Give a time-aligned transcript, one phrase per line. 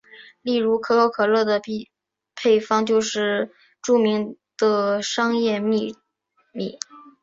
[0.41, 1.61] 例如可口可乐的
[2.33, 3.53] 配方就是
[3.83, 5.95] 著名的商业秘
[6.51, 6.75] 密。